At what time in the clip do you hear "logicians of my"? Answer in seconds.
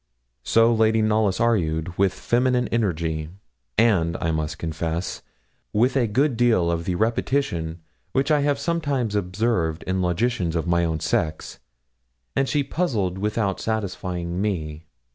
10.01-10.83